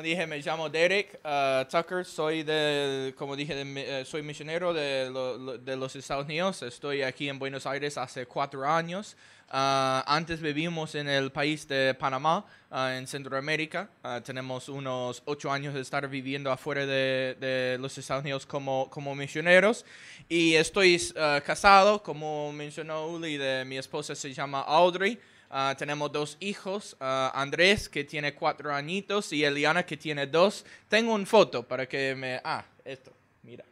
[0.00, 4.72] como dije, me llamo Derek uh, Tucker, soy de, como dije, de eh, soy misionero
[4.72, 6.62] de, lo- de los Estados Unidos.
[6.62, 9.14] Estoy aquí en Buenos Aires hace cuatro años.
[9.50, 13.90] Ah, antes vivimos en el país de Panamá, ah, en Centroamérica.
[14.02, 18.88] Ah, tenemos unos ocho años de estar viviendo afuera de, de los Estados Unidos como,
[18.88, 19.84] como misioneros.
[20.30, 25.20] Y estoy ah, casado, como mencionó Uli, de mi esposa se llama Audrey.
[25.52, 30.64] Ah, tenemos dos hijos, ah, Andrés que tiene cuatro añitos y Eliana que tiene dos.
[30.88, 32.40] Tengo una foto para que me...
[32.44, 33.12] Ah, esto,
[33.42, 33.64] mira,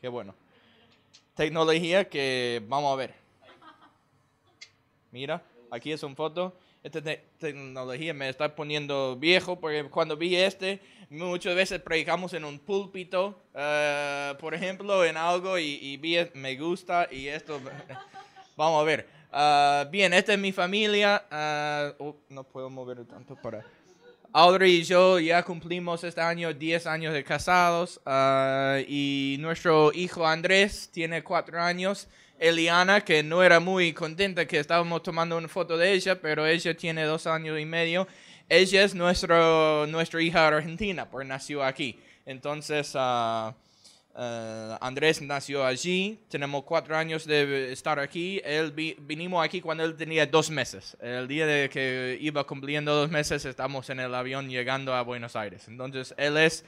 [0.00, 0.34] qué bueno.
[1.34, 3.14] Tecnología que vamos a ver.
[5.10, 6.56] Mira, aquí es una foto.
[6.84, 10.80] Esta te- tecnología me está poniendo viejo porque cuando vi este,
[11.10, 16.54] muchas veces predicamos en un púlpito, eh, por ejemplo, en algo y, y vi, me
[16.56, 17.60] gusta y esto...
[18.56, 19.15] Vamos a ver.
[19.38, 21.26] Ah, bien, esta es mi familia.
[21.30, 23.62] ah, oh, no puedo mover tanto para...
[24.32, 30.26] Audrey y yo ya cumplimos este año 10 años de casados ah, y nuestro hijo
[30.26, 32.08] Andrés tiene 4 años.
[32.38, 36.74] Eliana, que no era muy contenta que estábamos tomando una foto de ella, pero ella
[36.74, 38.08] tiene 2 años y medio.
[38.48, 42.00] Ella es nuestro, nuestra hija argentina, porque nació aquí.
[42.24, 43.54] Entonces, ah,
[44.18, 48.40] eh, Andrés nació allí, tenemos cuatro años de estar aquí.
[48.44, 50.96] Él vi- vinimos aquí cuando él tenía dos meses.
[51.00, 55.36] El día de que iba cumpliendo dos meses, estamos en el avión llegando a Buenos
[55.36, 55.68] Aires.
[55.68, 56.64] Entonces, él es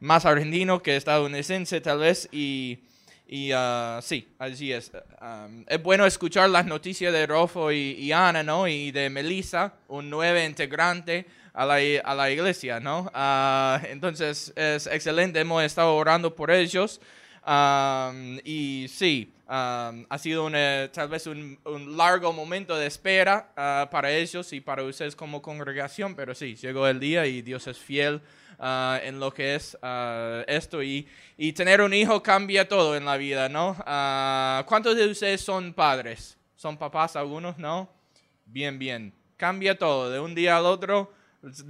[0.00, 2.80] más argentino que estadounidense, tal vez, y,
[3.26, 4.92] y ah, sí, allí es.
[5.22, 8.68] Um, es bueno escuchar las noticias de Rofo y, y Ana, ¿no?
[8.68, 11.24] Y de Melissa, un nuevo integrante
[11.54, 13.10] a la, a la iglesia, ¿no?
[13.14, 17.00] Ah, entonces es excelente, hemos estado orando por ellos.
[17.46, 23.52] Am, y sí, am, ha sido una- tal vez un, un largo momento de espera
[23.56, 27.66] ah, para ellos y para ustedes como congregación, pero sí, llegó el día y Dios
[27.66, 28.22] es fiel
[28.58, 30.82] ah, en lo que es ah, esto.
[30.82, 33.74] Y, y tener un hijo cambia todo en la vida, ¿no?
[34.66, 36.38] ¿Cuántos de ustedes son padres?
[36.56, 37.58] ¿Son papás algunos?
[37.58, 37.90] ¿No?
[38.46, 39.12] Bien, bien.
[39.36, 41.12] Cambia todo de un día al otro.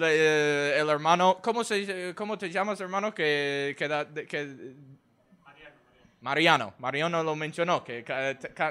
[0.03, 3.13] Eh, el hermano, ¿cómo, se, ¿cómo te llamas, hermano?
[3.13, 4.75] Que, que, da- que
[6.21, 8.03] Mariano, Mariano lo mencionó, que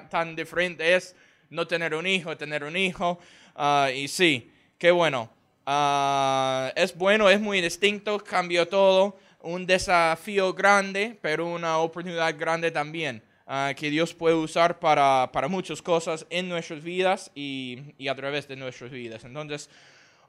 [0.10, 1.16] tan diferente es
[1.50, 3.20] no tener un hijo, tener un hijo.
[3.56, 5.30] ah, y sí, qué bueno.
[5.66, 9.18] Ah, es bueno, es muy distinto, cambió todo.
[9.42, 13.22] Un desafío grande, pero una oportunidad grande también.
[13.46, 18.16] ah, que Dios puede usar para, para muchas cosas en nuestras vidas y, y a
[18.16, 19.24] través de nuestras vidas.
[19.26, 19.70] Entonces,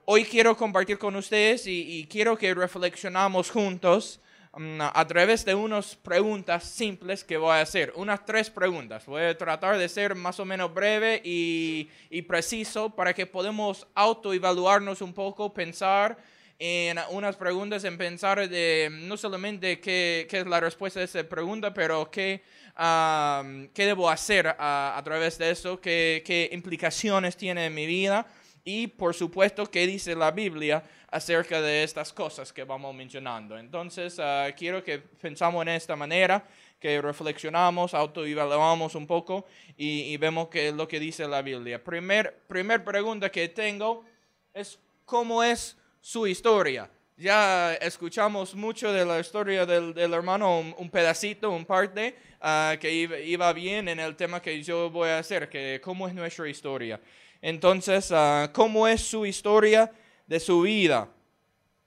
[0.06, 4.20] hoy quiero compartir con ustedes y, y quiero que reflexionamos juntos
[4.56, 7.92] mm, a través de unas preguntas simples que voy a hacer.
[7.97, 9.06] Unas tres preguntas.
[9.06, 13.87] Voy a tratar de ser más o menos breve y, y preciso para que podamos
[13.94, 16.19] autoevaluarnos un poco, pensar
[16.59, 21.25] en unas preguntas, en pensar de no solamente qué, qué es la respuesta a esa
[21.25, 22.43] pregunta, pero qué,
[22.76, 27.87] am, qué debo hacer a, a través de eso, qué, qué implicaciones tiene en mi
[27.87, 28.26] vida
[28.64, 33.58] y por supuesto qué dice la Biblia acerca de estas cosas que vamos mencionando.
[33.58, 36.44] Entonces, ah, quiero que pensamos en esta manera,
[36.80, 41.82] que reflexionamos, autoevaluamos un poco y, y vemos qué es lo que dice la Biblia.
[41.82, 44.04] Primer, primer pregunta que tengo
[44.52, 46.91] es, ¿cómo es su historia?
[47.16, 52.76] Ya escuchamos mucho de la historia del, del hermano, un, un pedacito, un parte ah,
[52.81, 56.14] que iba, iba bien en el tema que yo voy a hacer, que cómo es
[56.14, 57.00] nuestra historia.
[57.47, 59.93] Entonces, ah, ¿cómo es su historia
[60.27, 61.09] de su vida?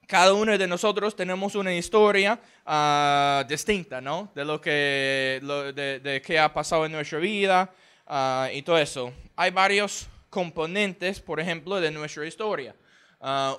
[0.08, 4.32] Cada uno de nosotros tenemos una historia ah, distinta, ¿no?
[4.36, 7.74] De lo que, lo- de, de qué ha pasado en nuestra vida
[8.06, 9.12] ah, y todo eso.
[9.36, 12.76] Hay varios componentes, por ejemplo, de nuestra historia.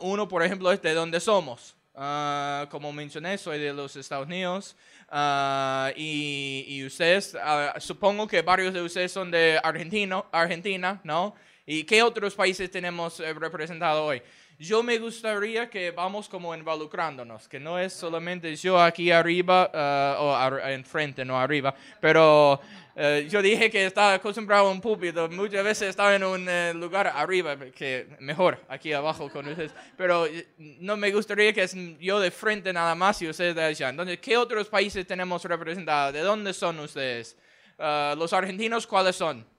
[0.00, 1.75] Uno, por ejemplo, es de dónde somos.
[1.97, 4.76] Ah, como mencioné, soy de los Estados Unidos.
[5.09, 11.34] Ah, y, y ustedes, ah, supongo que varios de ustedes son de Argentino, Argentina, ¿no?
[11.70, 14.22] ¿Y qué otros países tenemos eh, representados hoy?
[14.58, 20.16] Yo me gustaría que vamos como involucrándonos, que no es solamente yo aquí arriba ah,
[20.18, 22.59] o ar- enfrente, no arriba, pero
[22.97, 26.72] eh, yo dije que estaba acostumbrado a un púlpito, muchas veces estaba en un eh,
[26.74, 30.26] lugar arriba, que mejor aquí abajo con ustedes, pero
[30.56, 33.91] no me gustaría que es yo de frente nada más y ustedes de allá.
[33.91, 36.14] Entonces, ¿qué otros países tenemos representados?
[36.14, 37.36] ¿De dónde son ustedes?
[37.76, 39.58] ¿Los argentinos cuáles son?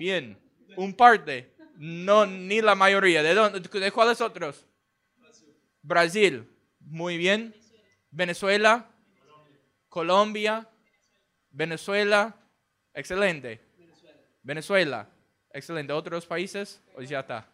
[0.00, 0.34] Bien,
[0.76, 3.22] un parte, no ni la mayoría.
[3.22, 4.64] ¿De, dónde, de cuáles otros?
[5.82, 6.48] Brasil,
[6.78, 7.54] muy bien.
[8.10, 8.88] Venezuela,
[9.90, 10.66] Colombia,
[11.50, 12.34] Venezuela,
[12.94, 13.60] excelente.
[14.42, 15.06] Venezuela,
[15.52, 15.92] excelente.
[15.92, 16.80] ¿Otros países?
[16.96, 17.46] ¿O ya está?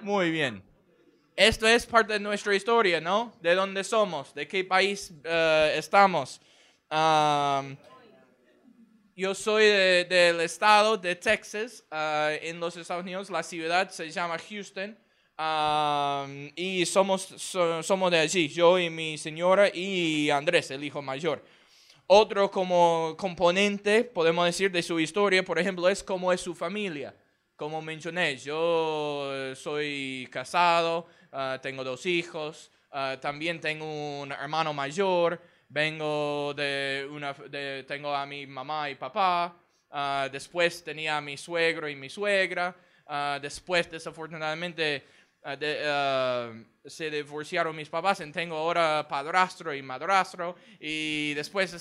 [0.00, 0.62] Muy bien.
[1.36, 3.34] esto es parte de nuestra historia, ¿no?
[3.42, 6.40] De dónde somos, de qué país eh, estamos.
[6.90, 7.76] Um,
[9.18, 13.28] yo soy del estado de Texas, uh, en los Estados Unidos.
[13.30, 14.96] La ciudad se llama Houston.
[15.36, 21.44] Um, y somos, somos de allí, yo y mi señora y Andrés, el hijo mayor.
[22.06, 27.12] Otro como componente, podemos decir, de su historia, por ejemplo, es cómo es su familia.
[27.56, 35.40] Como mencioné, yo soy casado, uh, tengo dos hijos, uh, también tengo un hermano mayor,
[35.68, 39.54] vengo de una, de, tengo a mi mamá y papá,
[39.90, 42.74] uh, después tenía a mi suegro y mi suegra,
[43.06, 45.04] uh, después desafortunadamente
[45.44, 51.78] uh, de, se divorciaron mis papás, y tengo ahora padrastro y madrastro, y después se,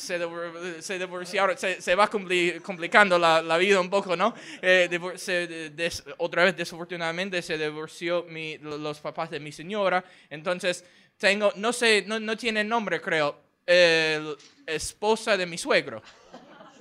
[0.82, 4.34] se divorciaron, se, se va complicando la, la, vida un poco, ¿no?
[4.62, 10.84] Eh, se, des, otra vez desafortunadamente se divorció mi, los papás de mi señora, entonces
[11.18, 14.36] tengo, no sé, no, no tiene nombre creo, el
[14.66, 16.02] esposa de mi suegro.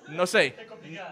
[0.08, 0.54] No sé,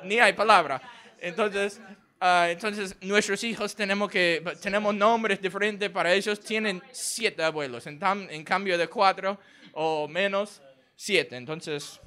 [0.04, 0.80] ni hay palabra.
[1.20, 1.80] Entonces,
[2.20, 6.38] uh, entonces nuestros hijos tenemos que tenemos nombres diferentes para ellos.
[6.40, 9.38] Tienen siete abuelos, en, cambio de cuatro
[9.72, 10.62] o menos
[10.94, 11.36] siete.
[11.36, 12.00] Entonces,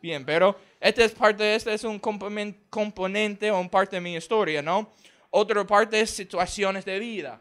[0.00, 4.62] bien, pero este es parte, este es un componente o un parte de mi historia,
[4.62, 4.92] ¿no?
[5.30, 7.40] Otra parte es situaciones de vida.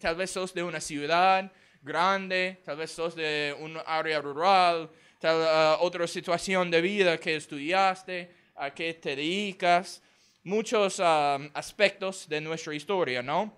[0.00, 5.36] Tal vez sos de una ciudad, grande, tal vez sos de un área rural, tal
[5.40, 10.02] uh, otra situación de vida que estudiaste, a qué te dedicas,
[10.44, 13.56] muchos uh, aspectos de nuestra historia, ¿no?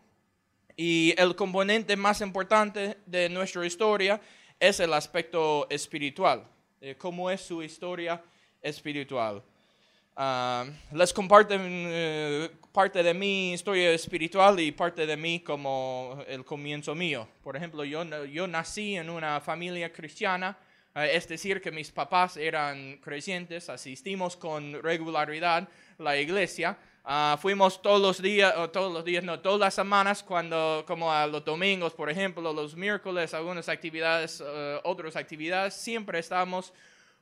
[0.76, 4.20] Y el componente más importante de nuestra historia
[4.58, 6.46] es el aspecto espiritual,
[6.80, 8.22] eh, cómo es su historia
[8.60, 9.42] espiritual.
[10.16, 16.44] Uh, les comparto uh, parte de mi historia espiritual y parte de mí como el
[16.44, 17.28] comienzo mío.
[17.44, 20.56] Por ejemplo, yo, yo nací en una familia cristiana,
[20.96, 26.78] uh, es decir, que mis papás eran creyentes, asistimos con regularidad a la iglesia.
[27.38, 31.26] fuimos todos los días, o todos los días, no, todas las semanas, cuando, como a
[31.26, 34.42] los domingos, por ejemplo, los miércoles, algunas actividades,
[34.84, 36.72] otras actividades, siempre estábamos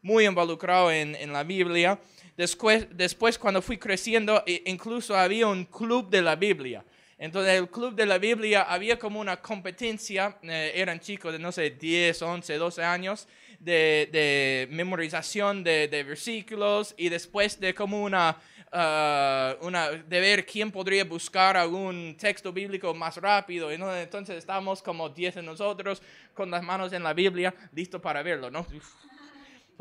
[0.02, 1.98] muy involucrados en, en la Biblia.
[2.36, 6.84] Después, después, cuando fui creciendo, incluso había un club de la Biblia.
[7.20, 11.52] Entonces, el club de la Biblia había como una competencia, eh, eran chicos de, no
[11.52, 18.02] sé, 10, 11, 12 años, de, de memorización de, de, versículos y después de como
[18.02, 18.38] una,
[18.72, 23.70] uh, una, de ver quién podría buscar algún texto bíblico más rápido.
[23.70, 26.00] Entonces, estábamos como 10 de nosotros
[26.32, 28.66] con las manos en la Biblia, listos para verlo, ¿no?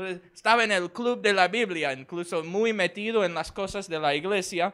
[0.06, 4.16] Estaba en el club de la Biblia, incluso muy metido en las cosas de la
[4.16, 4.74] iglesia.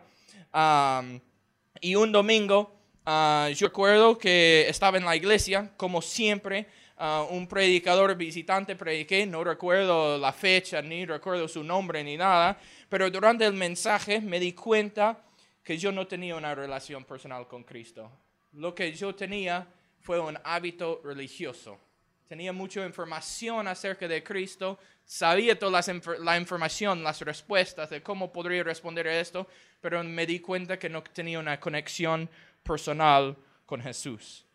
[1.82, 2.76] y un domingo,
[3.06, 6.68] uh, yo recuerdo que estaba en la iglesia, como siempre,
[6.98, 12.58] uh, un predicador visitante prediqué, no recuerdo la fecha, ni recuerdo su nombre, ni nada,
[12.90, 15.22] pero durante el mensaje me di cuenta
[15.64, 18.10] que yo no tenía una relación personal con Cristo.
[18.54, 19.68] Lo que yo tenía
[20.00, 21.80] fue un hábito religioso.
[22.28, 25.82] Tenía mucha información acerca de Cristo, sabía toda
[26.20, 29.48] la información, las respuestas de cómo podría responder a esto,
[29.80, 32.28] pero me di cuenta que no tenía una conexión
[32.64, 34.46] personal con Jesús.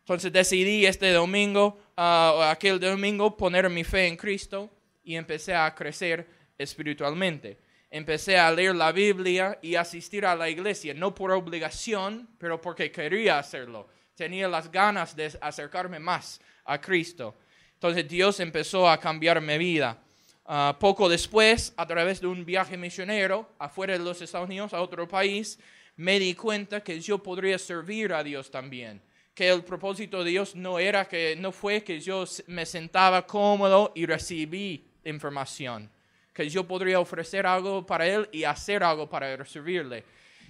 [0.00, 4.70] Entonces decidí este domingo, uh, aquel domingo, poner mi fe en Cristo
[5.04, 7.58] y empecé a crecer espiritualmente.
[7.90, 12.90] Empecé a leer la Biblia y asistir a la iglesia, no por obligación, pero porque
[12.90, 13.88] quería hacerlo.
[14.20, 17.34] Tenía las ganas de acercarme más a Cristo.
[17.72, 19.96] Entonces Dios empezó a cambiar mi vida.
[20.44, 24.82] Uh, poco después, a través de un viaje misionero afuera de los Estados Unidos a
[24.82, 25.58] otro país,
[25.96, 29.00] me di cuenta que yo podría servir a Dios también.
[29.32, 33.90] Que el propósito de Dios no era que no fue que yo me sentaba cómodo
[33.94, 35.90] y recibí información,
[36.34, 40.04] que yo podría ofrecer algo para él y hacer algo para servirle.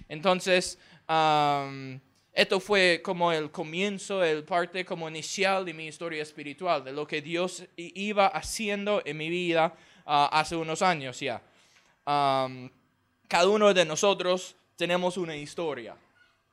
[0.09, 0.77] Entonces,
[2.33, 7.05] esto fue como el comienzo, el parte como inicial de mi historia espiritual, de lo
[7.05, 9.73] que Dios iba haciendo en mi vida
[10.05, 11.41] uh, hace unos años ya.
[12.05, 12.69] Um,
[13.27, 15.95] cada uno de nosotros tenemos una historia.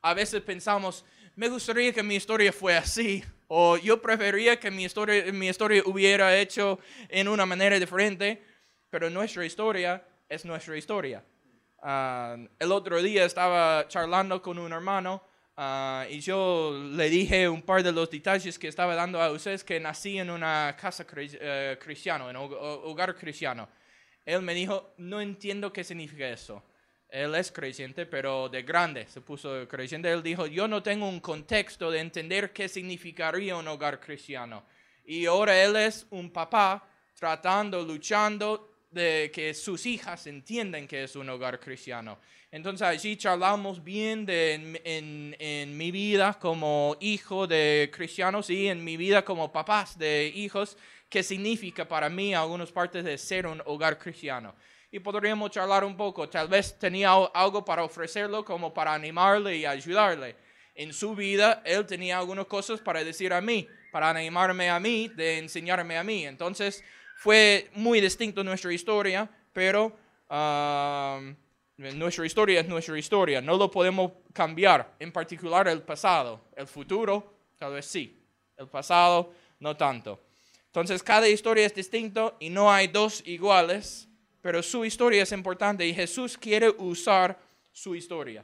[0.01, 1.05] A veces pensamos,
[1.35, 5.81] me gustaría que mi historia fuera así, o yo preferiría que mi historia, mi historia
[5.85, 8.43] hubiera hecho en una manera diferente,
[8.89, 11.23] pero nuestra historia es nuestra historia.
[11.81, 15.28] Uh, el otro día estaba charlando con un hermano
[15.61, 19.61] Ah, y yo le dije un par de los detalles que estaba dando a ustedes
[19.61, 22.49] que nací en una casa uh, cristiana, en un
[22.85, 23.67] hogar cristiano.
[24.25, 26.63] Él me dijo, no entiendo qué significa eso.
[27.09, 30.09] él es creyente, pero de grande se puso creyente.
[30.09, 34.63] Él dijo, yo no tengo un contexto de entender qué significaría un hogar cristiano.
[35.03, 41.15] Y ahora él es un papá tratando, luchando de que sus hijas entiendan que es
[41.15, 42.19] un hogar cristiano.
[42.51, 44.53] Entonces allí charlamos bien de
[44.83, 50.31] en, en, mi vida como hijo de cristianos y en mi vida como papás de
[50.33, 50.77] hijos,
[51.09, 54.55] qué significa para mí algunas partes de ser un hogar cristiano
[54.91, 56.27] y podríamos charlar un poco.
[56.29, 60.35] Tal vez tenía algo para ofrecerlo como para animarle y ayudarle.
[60.75, 65.09] En su vida, él tenía algunas cosas para decir a mí, para animarme a mí,
[65.09, 66.25] de enseñarme a mí.
[66.25, 66.83] Entonces,
[67.19, 69.97] fue muy distinto nuestra historia, pero
[70.29, 71.35] um,
[71.77, 73.41] nuestra historia es nuestra historia.
[73.41, 76.41] No lo podemos cambiar, en particular el pasado.
[76.55, 78.21] El futuro, tal vez sí.
[78.55, 80.19] El pasado, no tanto.
[80.67, 84.09] Entonces, cada historia es distinto y no hay dos iguales
[84.41, 87.37] pero su historia es importante y Jesús quiere usar
[87.71, 88.43] su historia.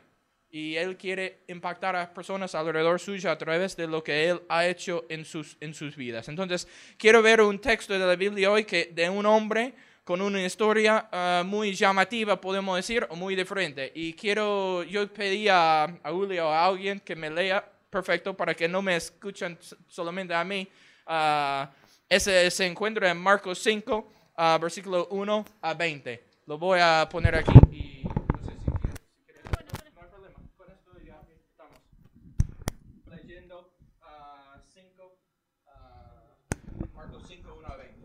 [0.56, 4.66] Y Él quiere impactar a personas alrededor suyo a través de lo que Él ha
[4.66, 6.30] hecho en sus, en sus vidas.
[6.30, 9.74] Entonces, quiero ver un texto de la Biblia hoy que de un hombre
[10.06, 13.92] con una historia ah, muy llamativa, podemos decir, o muy diferente.
[13.96, 18.54] Y quiero, yo pedí a, a Julio o a alguien que me lea, perfecto, para
[18.54, 19.58] que no me escuchen
[19.90, 20.68] solamente a mí.
[21.08, 21.68] Uh,
[22.08, 26.24] ese se encuentra en Marcos 5, uh, versículo 1 a 20.
[26.46, 29.44] Lo voy a poner aquí y no sé si quieres, si quieres
[29.96, 30.40] no hay problema.
[30.58, 31.80] Con esto ya estamos
[33.08, 33.72] leyendo
[34.02, 35.18] uh, 5,
[35.66, 37.96] uh, Marcos 5, 1 a 20.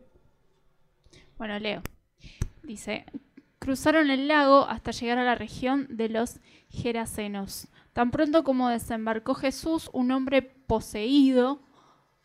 [1.40, 1.80] Bueno, leo.
[2.64, 3.06] Dice,
[3.58, 7.68] cruzaron el lago hasta llegar a la región de los Gerasenos.
[7.94, 11.62] Tan pronto como desembarcó Jesús, un hombre poseído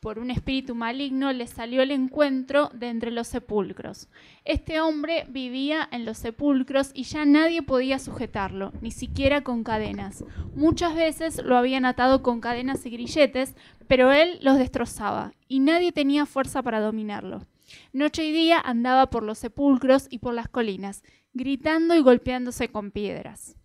[0.02, 4.10] por un espíritu maligno, le salió el encuentro de entre los sepulcros.
[4.44, 10.26] Este hombre vivía en los sepulcros y ya nadie podía sujetarlo, ni siquiera con cadenas.
[10.56, 13.56] Muchas veces lo habían atado con cadenas y grilletes,
[13.88, 17.46] pero él los destrozaba, y nadie tenía fuerza para dominarlo.
[17.94, 21.04] Noche y día andaba por los sepulcros y por las colinas,
[21.34, 23.56] gritando y golpeándose con piedras.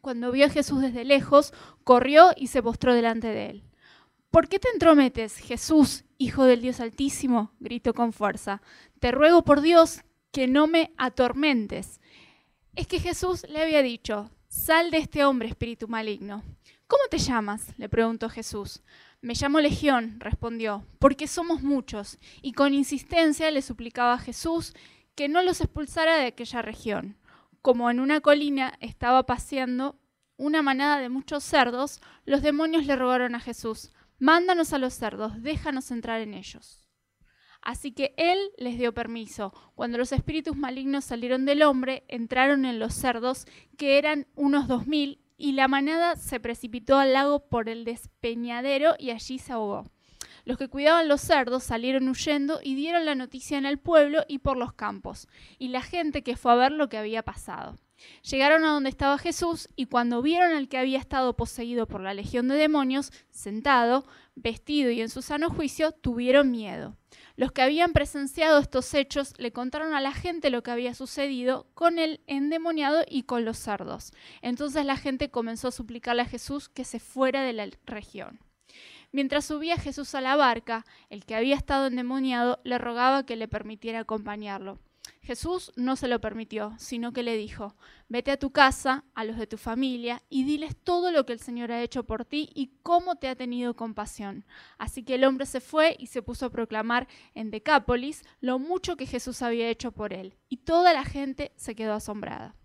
[0.00, 1.52] Cuando vio a Jesús desde lejos,
[1.84, 3.64] corrió y se postró delante de él.
[4.30, 7.52] ¿Por qué te entrometes, Jesús, Hijo del Dios Altísimo?
[7.60, 8.60] gritó con fuerza.
[9.00, 10.02] Te ruego por Dios
[10.32, 12.00] que no me atormentes.
[12.74, 16.42] Es que Jesús le había dicho, sal de este hombre, espíritu maligno.
[16.86, 17.66] ¿Cómo te llamas?
[17.76, 18.82] le preguntó Jesús.
[19.20, 24.74] Me llamo Legión, respondió, porque somos muchos, y con insistencia le suplicaba a Jesús
[25.14, 27.18] que no los expulsara de aquella región.
[27.60, 29.98] Como en una colina estaba paseando
[30.36, 35.42] una manada de muchos cerdos, los demonios le rogaron a Jesús, Mándanos a los cerdos,
[35.42, 36.84] déjanos entrar en ellos.
[37.62, 39.52] Así que él les dio permiso.
[39.76, 43.46] Cuando los espíritus malignos salieron del hombre, entraron en los cerdos,
[43.76, 48.96] que eran unos dos mil, y la manada se precipitó al lago por el despeñadero
[48.98, 49.84] y allí se ahogó.
[50.44, 54.38] Los que cuidaban los cerdos salieron huyendo y dieron la noticia en el pueblo y
[54.38, 55.28] por los campos,
[55.58, 57.78] y la gente que fue a ver lo que había pasado.
[58.22, 62.14] Llegaron a donde estaba Jesús y cuando vieron al que había estado poseído por la
[62.14, 66.96] legión de demonios, sentado, vestido y en su sano juicio, tuvieron miedo.
[67.36, 71.68] Los que habían presenciado estos hechos le contaron a la gente lo que había sucedido
[71.74, 74.12] con el endemoniado y con los cerdos.
[74.42, 78.40] Entonces la gente comenzó a suplicarle a Jesús que se fuera de la región.
[79.10, 83.48] Mientras subía Jesús a la barca, el que había estado endemoniado le rogaba que le
[83.48, 84.78] permitiera acompañarlo.
[85.28, 87.76] Jesús no se lo permitió, sino que le dijo,
[88.08, 91.40] vete a tu casa, a los de tu familia, y diles todo lo que el
[91.40, 94.46] Señor ha hecho por ti y cómo te ha tenido compasión.
[94.78, 98.96] Así que el hombre se fue y se puso a proclamar en Decápolis lo mucho
[98.96, 102.56] que Jesús había hecho por él, y toda la gente se quedó asombrada.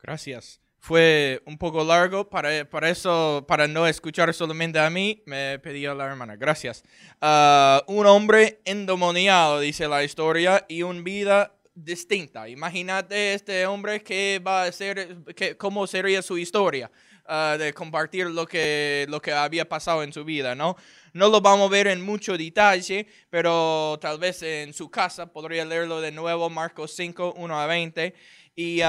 [0.00, 5.58] Gracias fue un poco largo, para, para, eso, para no escuchar solamente a mí, me
[5.58, 6.36] pidió la hermana.
[6.36, 6.84] Gracias.
[7.20, 12.48] Ah, un hombre endemoniado, dice la historia, y una vida distinta.
[12.48, 16.90] Imagínate este hombre que va a ser, que, cómo sería su historia
[17.26, 20.76] ah, de compartir lo que, lo que había pasado en su vida, ¿no?
[21.12, 25.64] No lo vamos a ver en mucho detalle, pero tal vez en su casa podría
[25.64, 28.14] leerlo de nuevo, Marcos 5, 1 a 20.
[28.54, 28.80] Y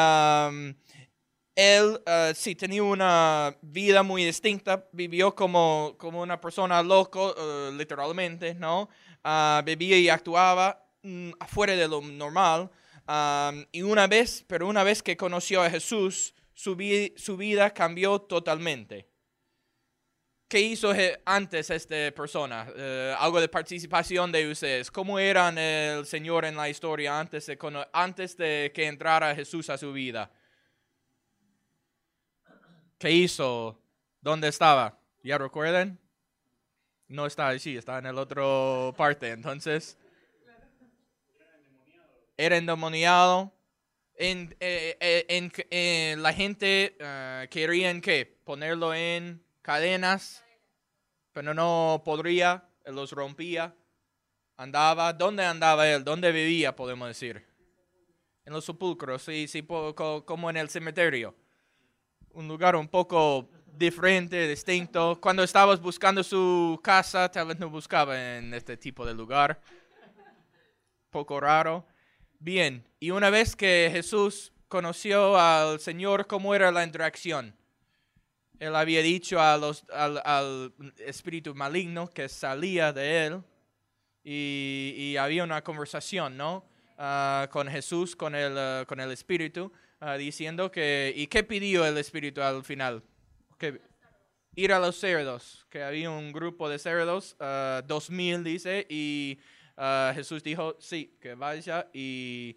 [1.59, 7.71] él uh, sí tenía una vida muy distinta, vivió como, como una persona loco, uh,
[7.73, 8.89] literalmente, ¿no?
[9.25, 12.71] Uh, vivía y actuaba mm, afuera de lo normal.
[13.09, 16.77] Um, y una vez, pero una vez que conoció a Jesús, su,
[17.17, 19.09] su vida cambió totalmente.
[20.47, 20.93] ¿Qué hizo
[21.25, 22.67] antes esta persona?
[22.75, 24.89] Eh, algo de participación de ustedes.
[24.89, 27.57] ¿Cómo eran el Señor en la historia antes de,
[27.91, 30.31] antes de que entrara Jesús a su vida?
[32.99, 33.81] ¿Qué hizo?
[34.19, 34.99] ¿Dónde estaba?
[35.23, 35.97] ¿Ya recuerdan?
[37.07, 39.31] No está allí, está en el otro parte.
[39.31, 39.97] Entonces,
[42.35, 43.53] era endemoniado.
[44.15, 50.43] En, eh, eh, eh, la gente eh, querían que ponerlo en cadenas,
[51.31, 53.73] pero no podría, él los rompía.
[54.57, 56.03] Andaba, ¿dónde andaba él?
[56.03, 57.47] ¿Dónde vivía, podemos decir?
[58.43, 61.33] En los sepulcros, sí, sí, como en el cementerio.
[62.39, 65.19] Un lugar un poco diferente, distinto.
[65.19, 69.59] Cuando estabas buscando su casa, tal vez no buscaba en este tipo de lugar.
[71.09, 71.85] Poco raro.
[72.39, 77.53] Bien, y una vez que Jesús conoció al Señor, ¿cómo era la interacción?
[78.57, 83.43] Él había dicho a los, al, al espíritu maligno que salía de él
[84.23, 86.63] y, y había una conversación, ¿no?
[86.97, 91.85] Ah, con Jesús, con el, ah, con el espíritu, ah, diciendo que, ¿y qué pidió
[91.85, 93.03] el espíritu al final?
[93.57, 93.81] Que
[94.55, 99.39] ir a los cerdos, que había un grupo de cerdos, ah, dos mil dice, y
[99.77, 102.55] ah, Jesús dijo, sí, que vaya, y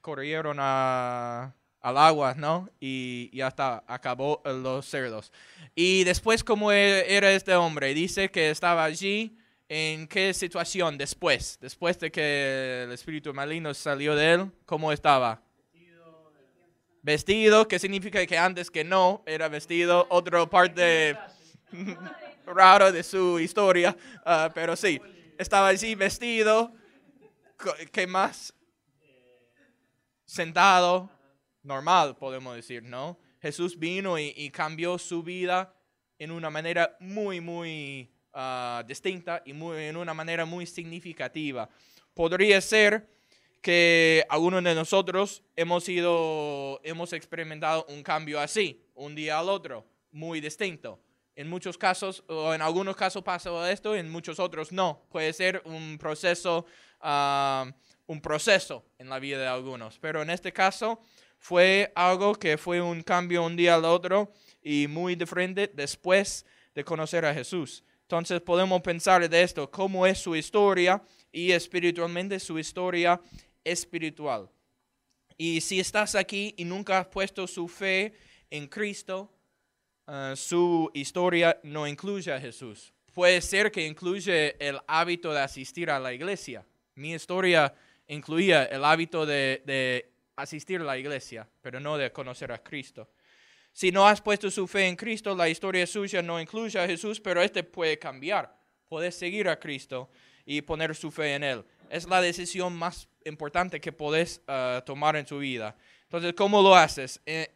[0.00, 2.70] corrieron a, al agua, ¿no?
[2.80, 5.32] Y ya está, acabó eh, los cerdos.
[5.74, 7.94] Y después, ¿cómo e- era este hombre?
[7.94, 9.36] Dice que estaba allí.
[9.70, 11.58] ¿En qué situación después?
[11.60, 15.42] Después de que el espíritu maligno salió de él, ¿cómo estaba?
[17.02, 21.16] Vestido, que significa que antes que no era vestido, otra parte
[22.46, 25.00] raro de su historia, ah, pero sí,
[25.38, 26.72] estaba allí vestido,
[27.92, 28.52] ¿qué más?
[30.24, 31.10] Sentado,
[31.62, 33.18] normal, podemos decir, ¿no?
[33.40, 35.72] Jesús vino y, y cambió su vida
[36.18, 41.68] en una manera muy, muy ah, distinta y muy, en una manera muy significativa.
[42.14, 43.08] Podría ser
[43.60, 49.86] que algunos de nosotros hemos sido, hemos experimentado un cambio así, un día al otro,
[50.12, 51.00] muy distinto.
[51.34, 55.06] En muchos casos, o en algunos casos pasa esto, en muchos otros no.
[55.08, 56.66] Puede ser un proceso,
[57.00, 57.70] ah,
[58.06, 59.98] un proceso en la vida de algunos.
[59.98, 61.00] Pero en este caso
[61.38, 66.44] fue algo que fue un cambio un día al otro y muy diferente después
[66.74, 67.84] de conocer a Jesús.
[68.02, 73.20] Entonces podemos pensar de esto, cómo es su historia y espiritualmente su historia
[73.70, 74.50] espiritual.
[75.36, 78.12] Y si estás aquí y nunca has puesto su fe
[78.50, 79.30] en Cristo,
[80.06, 82.92] uh, su historia no incluye a Jesús.
[83.14, 86.64] Puede ser que incluye el hábito de asistir a la iglesia.
[86.94, 87.72] Mi historia
[88.08, 93.08] incluía el hábito de, de asistir a la iglesia, pero no de conocer a Cristo.
[93.72, 97.20] Si no has puesto su fe en Cristo, la historia suya no incluye a Jesús,
[97.20, 98.56] pero este puede cambiar.
[98.88, 100.10] Puedes seguir a Cristo
[100.44, 101.64] y poner su fe en Él.
[101.90, 105.76] Es la decisión más importante que puedes uh, tomar en tu vida.
[106.04, 107.20] Entonces, ¿cómo lo haces?
[107.26, 107.48] Eh,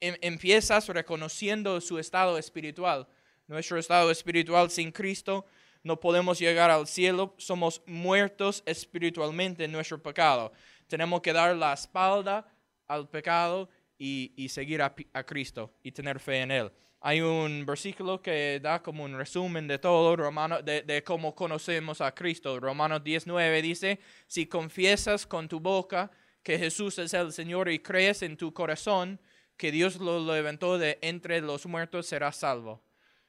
[0.00, 3.06] em, empiezas reconociendo su estado espiritual.
[3.46, 5.46] Nuestro estado espiritual sin Cristo
[5.82, 7.34] no podemos llegar al cielo.
[7.38, 10.52] Somos muertos espiritualmente en nuestro pecado.
[10.86, 12.46] Tenemos que dar la espalda
[12.86, 16.72] al pecado y, y seguir a, a, Cristo y tener fe en Él.
[17.00, 22.00] Hay un versículo que da como un resumen de todo, Romano, de, de cómo conocemos
[22.00, 22.58] a Cristo.
[22.58, 26.10] Romanos 19 dice, si confiesas con tu boca
[26.42, 29.20] que Jesús es el Señor y crees en tu corazón
[29.56, 32.82] que Dios lo levantó de entre los muertos, serás salvo.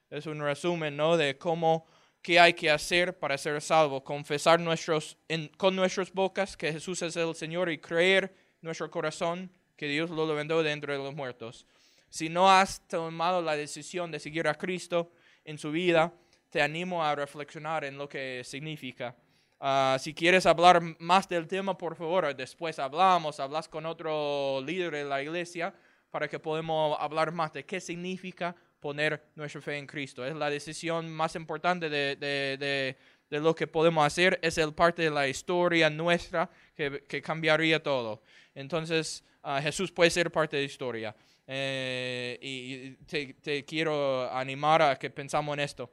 [0.09, 1.17] Es un resumen, ¿no?
[1.17, 1.85] De cómo,
[2.21, 4.03] qué hay que hacer para ser salvo.
[4.03, 5.17] Confesar nuestros,
[5.57, 10.27] con nuestras bocas que Jesús es el Señor y creer nuestro corazón que Dios lo
[10.27, 11.65] levantó de entre los muertos.
[12.09, 15.11] Si no has tomado la decisión de seguir a Cristo
[15.45, 16.13] en su vida,
[16.49, 19.15] te animo a reflexionar en lo que significa.
[19.61, 24.93] Uh, si quieres hablar más del tema, por favor, después hablamos, hablas con otro líder
[24.93, 25.73] de la iglesia
[26.09, 30.25] para que podamos hablar más de qué significa poner nuestra fe en Cristo.
[30.25, 32.97] Es la decisión más importante de, de, de,
[33.29, 37.83] de lo que podemos hacer, es el parte de la historia nuestra que, que cambiaría
[37.83, 38.23] todo.
[38.55, 41.15] Entonces, uh, Jesús puede ser parte de la historia.
[41.51, 45.91] Eh, y te, te, quiero animar a que pensamos en esto.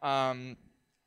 [0.00, 0.56] Um,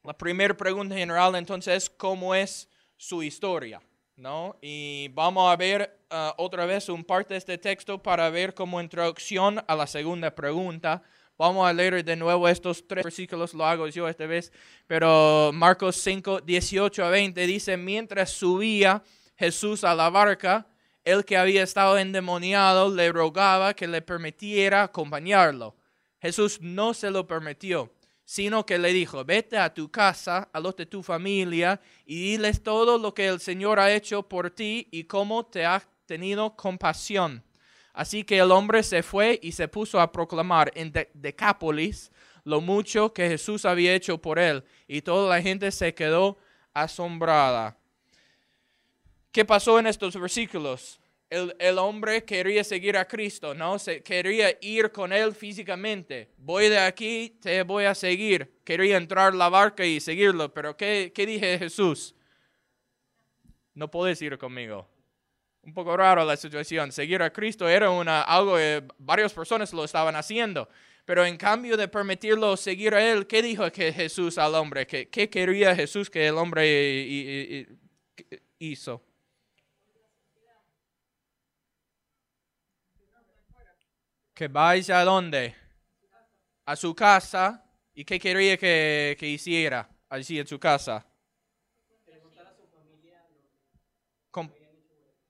[0.04, 3.82] la primera pregunta general entonces es cómo es su historia,
[4.16, 4.56] ¿no?
[4.62, 8.80] Y vamos a ver uh, otra vez un parte de este texto para ver como
[8.80, 11.02] introducción a la segunda pregunta.
[11.36, 14.52] Vamos a leer de nuevo estos tres versículos, lo hago yo esta vez,
[14.86, 19.02] pero Marcos 5, 18 a 20 dice, mientras subía
[19.36, 20.68] Jesús a la barca,
[21.08, 25.78] el que había estado endemoniado le rogaba que le permitiera acompañarlo.
[26.22, 27.94] Jesús no se lo permitió,
[28.26, 32.62] sino que le dijo, vete a tu casa, a los de tu familia, y diles
[32.62, 37.42] todo lo que el Señor ha hecho por ti y cómo te ha tenido compasión.
[37.94, 42.12] Así que el hombre se fue y se puso a proclamar en Decápolis
[42.44, 46.38] lo mucho que Jesús había hecho por él, y toda la gente se quedó
[46.74, 47.78] asombrada.
[49.38, 51.00] ¿Qué pasó en estos versículos?
[51.30, 53.78] el, hombre quería seguir a Cristo, ¿no?
[53.78, 56.32] Se, quería ir con él físicamente.
[56.38, 58.60] Voy de aquí, te voy a seguir.
[58.64, 62.16] Quería entrar la barca y seguirlo, pero ¿qué, qué dije Jesús?
[63.76, 64.90] No puedes ir conmigo.
[65.62, 66.92] Un poco raro la situación.
[66.92, 70.68] Seguir a Cristo era una, algo que varias personas lo estaban haciendo.
[71.06, 74.88] Pero en cambio de permitirlo seguir a él, ¿qué dijo que Jesús al hombre?
[74.88, 77.68] ¿Qué, qué quería Jesús que el hombre
[78.58, 79.04] hizo?
[84.38, 85.56] Que vaya a dónde?
[86.66, 87.66] A su casa.
[87.96, 91.04] ¿Y qué quería que, hiciera allí en su casa?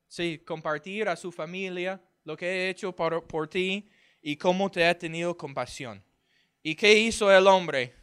[0.10, 3.88] sí, compartir a su familia lo que he hecho por, por ti
[4.22, 6.04] y cómo te ha tenido compasión.
[6.62, 7.94] ¿Y qué hizo el hombre?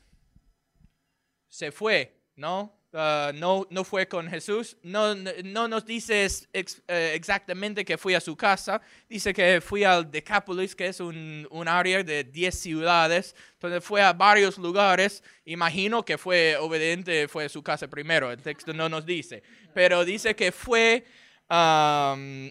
[1.48, 2.72] Se fue, ¿no?
[2.94, 4.76] Uh, no, no fue con Jesús.
[4.84, 8.80] No, no nos dice eh, exactamente que fui a su casa.
[9.08, 13.34] Dice que fui al Decapolis, que es un, un área de 10 ciudades.
[13.54, 15.24] Entonces fue a varios lugares.
[15.44, 18.30] Imagino que fue obediente, fue a su casa primero.
[18.30, 19.42] El texto no nos dice.
[19.74, 21.04] Pero dice que fue.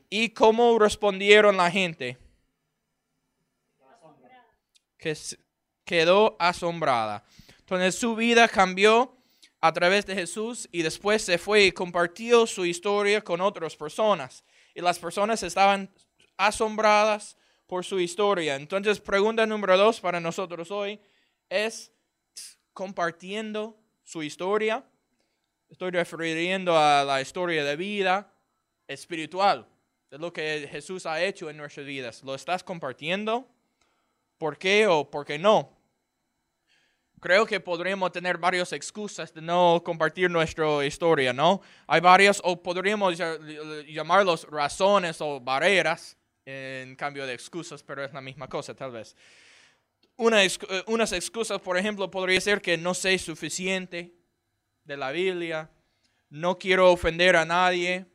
[0.09, 2.17] ¿Y cómo respondieron la gente?
[4.97, 5.15] Que
[5.85, 7.23] quedó asombrada.
[7.59, 9.22] Entonces su vida cambió
[9.63, 14.43] a través de Jesús y después se fue y compartió su historia con otras personas.
[14.75, 15.89] Y las personas estaban
[16.35, 18.57] asombradas por su historia.
[18.57, 20.99] Entonces, pregunta número dos para nosotros hoy
[21.47, 21.93] es
[22.73, 24.83] compartiendo su historia.
[25.69, 28.33] Estoy refiriendo a la historia de vida
[28.85, 29.65] espiritual,
[30.11, 32.21] de lo que Jesús ha hecho en nuestras vidas.
[32.21, 33.47] ¿Lo estás compartiendo?
[34.37, 35.82] ¿Por qué o por qué no?
[37.23, 41.61] Creo que podríamos tener varias excusas de no compartir nuestra historia, ¿no?
[41.87, 43.17] Hay varias, o podríamos
[43.87, 49.15] llamarlos razones o barreras en cambio de excusas, pero es la misma cosa tal vez.
[50.17, 50.51] Una, eh,
[50.87, 54.13] unas excusas, por ejemplo, podría ser que no sé suficiente
[54.83, 55.71] de la Biblia,
[56.29, 58.05] no quiero ofender a nadie,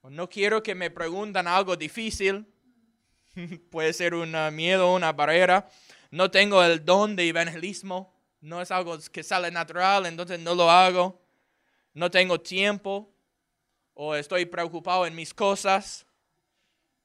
[0.00, 2.46] o no quiero que me preguntan algo difícil,
[3.70, 5.68] puede ser un miedo, una barrera,
[6.12, 10.70] no tengo el don de evangelismo, no es algo que sale natural, entonces no lo
[10.70, 11.20] hago.
[11.94, 13.12] No tengo tiempo
[13.94, 16.06] o estoy preocupado en mis cosas.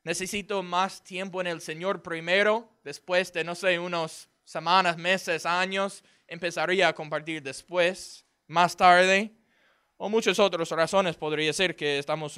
[0.04, 2.70] Necesito más tiempo en el Señor primero.
[2.84, 9.34] Después de, no sé, unos semanas, meses, años, empezaría a compartir después, más tarde.
[9.98, 12.38] O muchas otras razones podría ser que estamos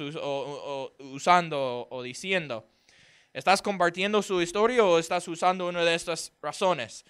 [0.98, 2.66] usando o diciendo.
[3.32, 7.04] ¿Estás compartiendo su historia o estás usando una de estas razones?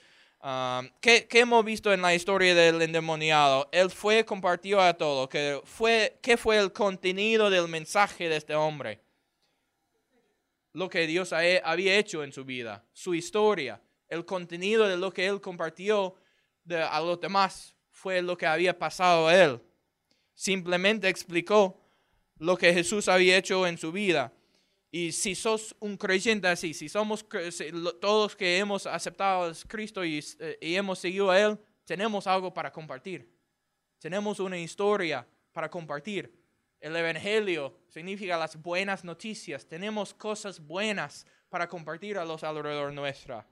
[0.46, 3.68] Um, ¿qué, hemos visto en la historia del endemoniado?
[3.72, 5.28] Él fue compartido a todo.
[5.28, 9.00] ¿Qué fue, ¿Qué fue el contenido del mensaje de este hombre?
[10.72, 15.26] Lo que Dios había hecho en su vida, su historia, el contenido de lo que
[15.26, 16.14] él compartió
[16.70, 19.60] a los demás fue lo que había pasado a él.
[20.32, 21.80] Simplemente explicó
[22.38, 24.32] lo que Jesús había hecho en su vida.
[24.96, 27.22] Y si sos un creyente así, si somos
[28.00, 32.54] todos que hemos aceptado a Cristo y, eh, y, hemos seguido a Él, tenemos algo
[32.54, 33.30] para compartir.
[33.98, 36.34] Tenemos una historia para compartir.
[36.80, 39.66] El Evangelio significa las buenas noticias.
[39.66, 43.46] Tenemos cosas buenas para compartir a los alrededor nuestra.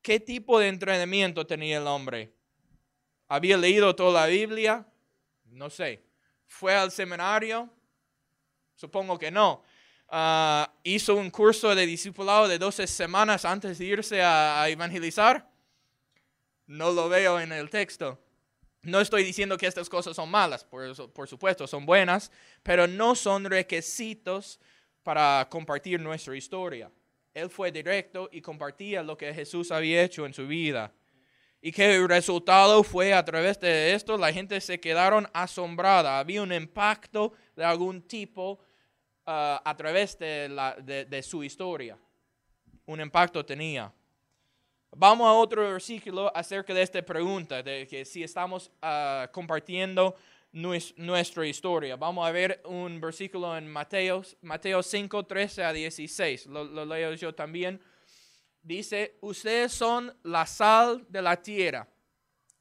[0.00, 2.32] ¿Qué tipo de entrenamiento tenía el hombre?
[3.26, 4.86] ¿Había leído toda la Biblia?
[5.46, 6.03] No sé
[6.46, 7.68] fue al seminario?
[8.74, 9.62] Supongo que no.
[10.08, 15.50] Ah, hizo un curso de discipulado de 12 semanas antes de irse a, evangelizar.
[16.66, 18.20] No lo veo en el texto.
[18.82, 22.30] No estoy diciendo que estas cosas son malas, por, por supuesto, son buenas,
[22.62, 24.60] pero no son requisitos
[25.02, 26.90] para compartir nuestra historia.
[27.32, 30.92] Él fue directo y compartía lo que Jesús había hecho en su vida
[31.66, 36.18] y que el resultado fue a través de esto, la gente se quedaron asombrada.
[36.18, 38.58] Había un impacto de algún tipo
[39.24, 41.96] ah, a través de, la, de, su historia.
[42.84, 43.90] Un impacto tenía.
[44.94, 50.16] Vamos a otro versículo acerca de esta pregunta, de que si estamos ah, compartiendo
[50.52, 51.96] nuestra historia.
[51.96, 56.44] Vamos a ver un versículo en Mateo, Mateo 5, 13 a 16.
[56.44, 57.80] Lo, lo leo yo también.
[58.64, 61.86] Dice, ustedes son la sal de la tierra,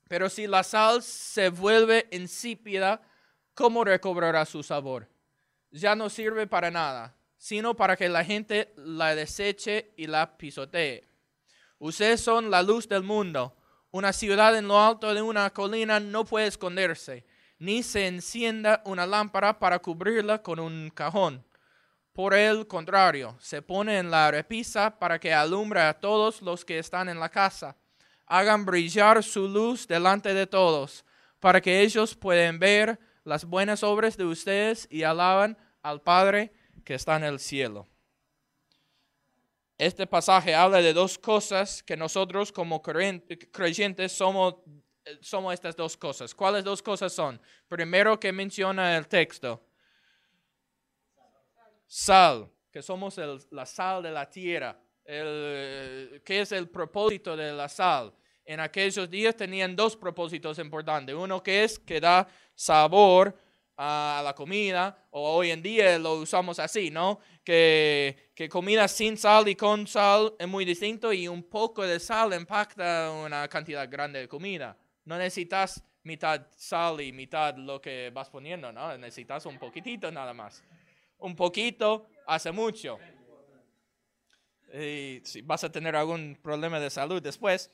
[0.07, 3.01] pero si la sal se vuelve insípida,
[3.55, 5.09] ¿cómo recobrará su sabor?
[5.71, 11.07] Ya no sirve para nada, sino para que la gente la deseche y la pisotee.
[11.79, 13.57] Ustedes son la luz del mundo.
[13.91, 17.25] Una ciudad en lo alto de una colina no puede esconderse,
[17.59, 21.43] ni se encienda una lámpara para cubrirla con un cajón.
[22.13, 26.77] Por el contrario, se pone en la repisa para que alumbre a todos los que
[26.77, 27.75] están en la casa.
[28.27, 31.03] Hagan brillar su luz delante de todos,
[31.39, 36.53] para que ellos puedan ver las buenas obras de ustedes y alaban al Padre
[36.85, 37.87] que está en el cielo.
[39.79, 44.55] Este pasaje habla de dos cosas que nosotros como creyentes somos,
[45.19, 46.35] somos estas dos cosas.
[46.35, 47.41] ¿Cuáles dos cosas son?
[47.67, 49.65] Primero que menciona el texto.
[51.95, 53.19] Sal, que somos
[53.51, 54.75] la sal de la tierra.
[55.05, 58.11] El, ¿Qué es el propósito de la sal?
[58.43, 61.13] En aquellos días tenían dos propósitos importantes.
[61.13, 63.37] Uno que es que da sabor
[63.77, 67.19] a la comida, o hoy en día lo usamos así, ¿no?
[67.43, 71.99] Que, que, comida sin sal y con sal es muy distinto y un poco de
[71.99, 74.75] sal impacta una cantidad grande de comida.
[75.05, 78.97] No necesitas mitad sal y mitad lo que vas poniendo, ¿no?
[78.97, 80.63] Necesitas un poquitito nada más.
[81.23, 82.99] Un poquito hace mucho.
[84.73, 87.71] Y si vas a tener algún problema de salud después.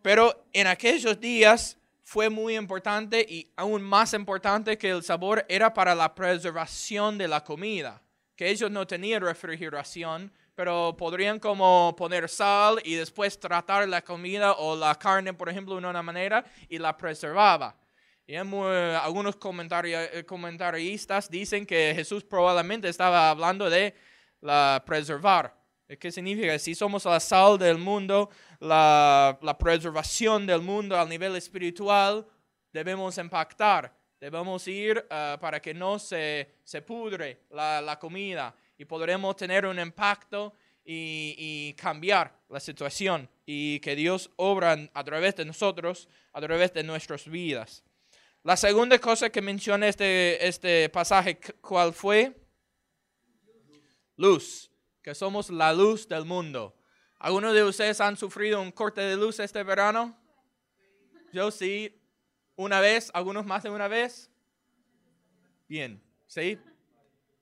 [0.00, 5.74] Pero en aquellos días fue muy importante y aún más importante que el sabor era
[5.74, 8.00] para la preservación de la comida,
[8.34, 14.54] que ellos no tenían refrigeración, pero podrían como poner sal y después tratar la comida
[14.54, 17.76] o la carne, por ejemplo, de una manera y la preservaba.
[18.26, 23.94] Y algunos eh, comentaristas dicen que Jesús probablemente estaba hablando de
[24.40, 25.54] la preservar.
[26.00, 26.58] ¿Qué significa?
[26.58, 32.26] Si somos la sal del mundo, la, preservación del mundo a nivel espiritual,
[32.72, 39.36] debemos impactar, debemos ir eh, para que no se, se pudre la, comida y podremos
[39.36, 40.52] tener un impacto
[40.84, 46.82] y, cambiar la situación y que Dios obra a través de nosotros, a través de
[46.82, 47.84] nuestras vidas.
[48.46, 52.32] La segunda cosa que menciona este, este pasaje, ¿cuál fue?
[54.16, 54.70] Luz
[55.02, 56.78] que somos la luz del mundo.
[57.18, 60.16] ¿Algunos de ustedes han sufrido un corte de luz este verano?
[61.32, 62.00] Yo sí,
[62.54, 64.30] una vez, algunos más de una vez.
[65.66, 66.56] Bien, ¿sí?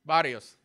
[0.05, 0.59] Varios.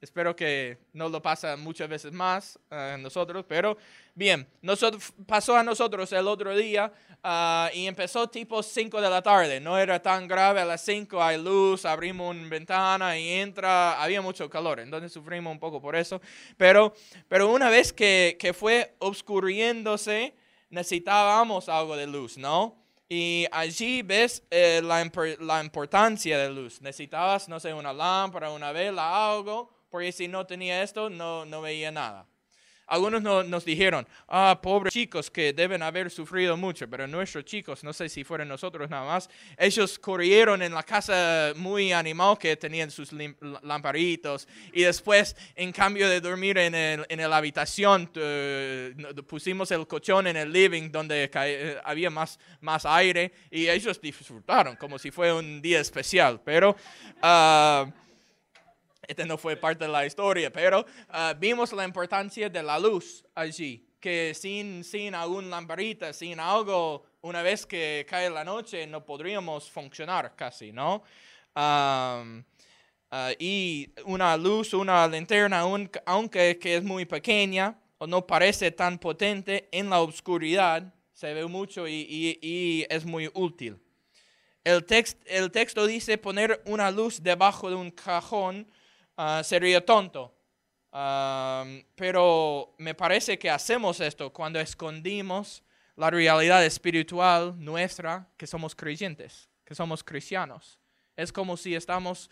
[0.00, 3.76] Espero que no lo pase muchas veces más a nosotros, pero
[4.14, 6.90] bien, nosotros, pasó a nosotros el otro día
[7.22, 9.60] ah, y empezó tipo 5 de la tarde.
[9.60, 14.22] No era tan grave, a las 5 hay luz, abrimos una ventana y entra, había
[14.22, 16.18] mucho calor, entonces sufrimos un poco por eso.
[16.56, 16.94] Pero,
[17.28, 20.32] pero una vez que, que fue obscuriéndose,
[20.70, 22.74] necesitábamos algo de luz, ¿no?
[23.06, 25.04] Y allí ves eh, la,
[25.40, 26.80] la importancia de luz.
[26.80, 31.60] Necesitabas, no sé, una lámpara, una vela, algo porque si no tenía esto, no, no
[31.60, 32.26] veía nada.
[32.90, 37.92] Algunos nos dijeron, ah, pobres chicos que deben haber sufrido mucho, pero nuestros chicos, no
[37.92, 42.90] sé si fueron nosotros nada más, ellos corrieron en la casa muy animal que tenían
[42.90, 43.12] sus
[43.62, 48.10] lamparitos y después, en cambio de dormir en, el, en la habitación,
[49.28, 51.30] pusimos el colchón en el living donde
[51.84, 56.74] había más, más aire y ellos disfrutaron como si fuera un día especial, pero...
[57.22, 57.88] Uh,
[59.10, 63.24] este no fue parte de la historia, pero ah, vimos la importancia de la luz
[63.34, 69.04] allí, que sin, sin algún lamparita, sin algo, una vez que cae la noche, no
[69.04, 71.02] podríamos funcionar casi, ¿no?
[71.56, 72.22] Ah,
[73.40, 75.64] y una luz, una linterna,
[76.06, 81.44] aunque que es muy pequeña o no parece tan potente en la oscuridad, se ve
[81.46, 83.76] mucho y, y, es muy útil.
[84.62, 88.70] El, text, el texto dice poner una luz debajo de un cajón
[89.16, 90.34] Ah, sería tonto.
[91.94, 95.62] pero me parece que hacemos esto cuando escondimos
[95.96, 100.78] la realidad espiritual nuestra, que somos creyentes, que somos cristianos.
[101.16, 102.30] Es como si estamos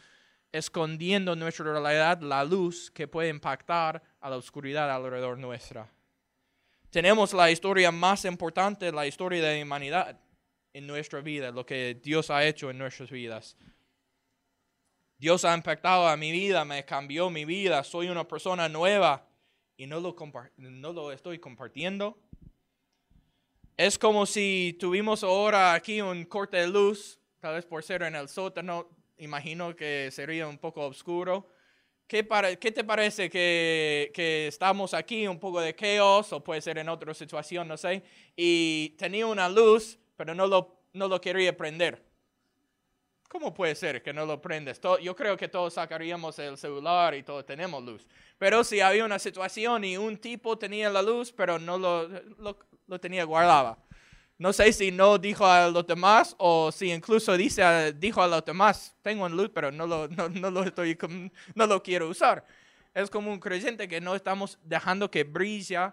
[0.50, 5.90] escondiendo nuestra realidad la luz que puede impactar a la oscuridad alrededor nuestra.
[6.90, 10.18] Tenemos la historia más importante, la historia de la humanidad
[10.72, 13.56] en nuestra vida, lo que Dios ha hecho en nuestras vidas.
[15.18, 19.26] Dios ha impactado a mi vida, me cambió mi vida, soy una persona nueva
[19.76, 20.14] y no lo,
[20.56, 22.16] no lo estoy compartiendo.
[23.76, 28.14] Es como si tuvimos ahora aquí un corte de luz, tal vez por ser en
[28.14, 31.48] el sótano, imagino que sería un poco oscuro.
[32.06, 32.26] ¿qué,
[32.60, 36.88] qué te parece que, que, estamos aquí, un poco de caos, o puede ser en
[36.88, 38.02] otra situación, no sé,
[38.36, 42.07] y tenía una luz, pero no lo, no lo quería prender?
[43.28, 44.80] ¿Cómo puede ser que no lo prendes?
[45.02, 48.06] yo creo que todos sacaríamos el celular y todos tenemos luz.
[48.38, 52.58] Pero si había una situación y un tipo tenía la luz, pero no lo, lo,
[52.86, 53.78] lo tenía guardaba.
[54.38, 58.44] No sé si no dijo a los demás o si incluso dice, dijo a los
[58.44, 60.96] demás, tengo un luz, pero no lo, no, no lo, estoy,
[61.54, 62.46] no lo quiero usar.
[62.94, 65.92] Es como un creyente que no estamos dejando que brille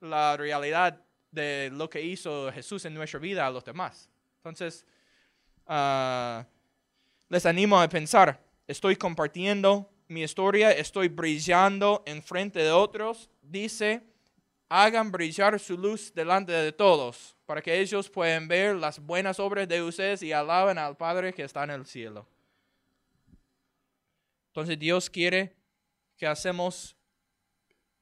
[0.00, 4.08] la realidad de lo que hizo Jesús en nuestra vida a los demás.
[4.38, 4.86] Entonces,
[5.66, 6.44] uh,
[7.28, 13.30] les animo a pensar, estoy compartiendo mi historia, estoy brillando en frente de otros.
[13.42, 14.02] Dice,
[14.68, 19.68] hagan brillar su luz delante de todos para que ellos puedan ver las buenas obras
[19.68, 22.26] de ustedes y alaben al Padre que está en el cielo.
[24.48, 25.54] Entonces Dios quiere
[26.16, 26.96] que hacemos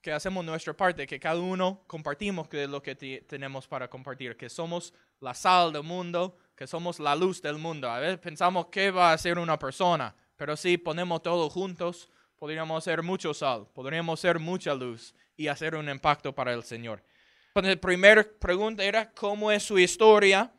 [0.00, 2.94] que hacemos nuestra parte, que cada uno compartimos lo que
[3.26, 7.90] tenemos para compartir, que somos la sal del mundo, que somos la luz del mundo.
[7.90, 12.84] A veces pensamos que va a ser una persona, pero si ponemos todo juntos, podríamos
[12.84, 17.02] ser mucho sal, podríamos ser mucha luz y hacer un impacto para el Señor.
[17.48, 20.52] Entonces, primera pregunta era, ¿cómo es su historia?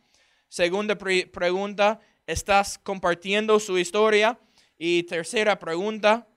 [0.47, 4.39] Segunda pregunta, ¿estás compartiendo su historia?
[4.77, 6.27] Y tercera pregunta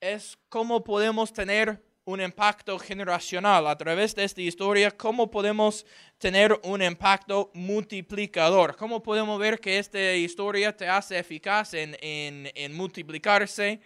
[0.00, 4.90] es, ¿cómo podemos tener un impacto generacional a través de esta historia?
[4.90, 5.86] ¿Cómo podemos
[6.18, 8.76] tener un impacto multiplicador?
[8.76, 13.80] ¿Cómo podemos ver que esta historia te hace eficaz en, en, multiplicarse,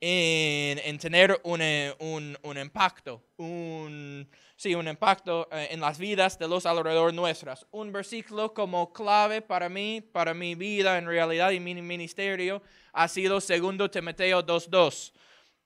[0.00, 1.60] en, en tener un,
[1.98, 7.66] un, un impacto, un sí, un impacto eh, en las vidas de los alrededor nuestras.
[7.70, 13.08] Un versículo como clave para mí, para mi vida en realidad y mi ministerio, ha
[13.08, 15.12] sido 2 Timoteo 2.2.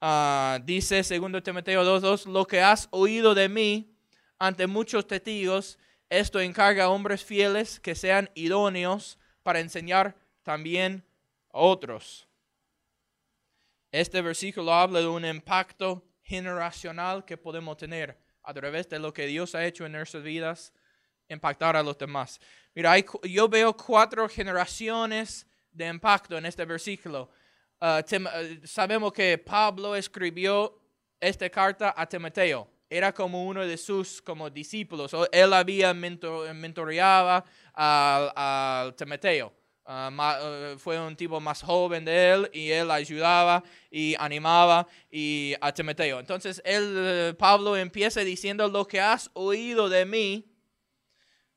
[0.01, 3.95] Ah, dice 2 Timoteo 2.2, lo que has oído de mí
[4.39, 11.05] ante muchos testigos, esto encarga a hombres fieles que sean idóneos para enseñar también
[11.53, 12.27] a otros.
[13.93, 19.27] Este versículo habla de un impacto generacional que podemos tener a través de lo que
[19.27, 20.73] Dios ha hecho en nuestras vidas,
[21.29, 22.41] impactar a los demás.
[22.75, 27.31] Mira, yo veo cuatro generaciones de impacto en este versículo.
[27.81, 30.79] Uh, uh, sabemos que Pablo escribió
[31.19, 32.69] esta carta a Timoteo.
[32.89, 35.13] Era como uno de sus como discípulos.
[35.33, 39.53] Él había mentor, mentoreado a Timoteo.
[39.93, 45.73] Ah, fue un tipo más joven de él y él ayudaba y animaba y a
[45.73, 46.21] Timoteo.
[46.21, 50.47] Entonces él, eh, Pablo empieza diciendo lo que has oído de mí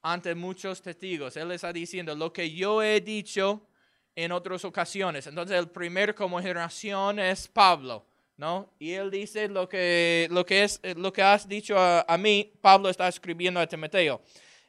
[0.01, 1.37] ante muchos testigos.
[1.37, 3.67] Él está diciendo lo que yo he dicho
[4.15, 5.27] en otras ocasiones.
[5.27, 8.05] Entonces el primer como generación es Pablo.
[8.35, 8.73] ¿No?
[8.79, 12.51] Y él dice lo que, lo que, es, eh, lo que has dicho a, mí,
[12.61, 14.21] Pablo está escribiendo a Timoteo.